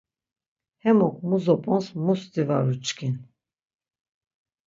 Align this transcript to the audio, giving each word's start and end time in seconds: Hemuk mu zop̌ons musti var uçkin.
Hemuk 0.83 1.15
mu 1.27 1.37
zop̌ons 1.43 1.87
musti 2.03 2.41
var 2.47 2.65
uçkin. 2.73 3.15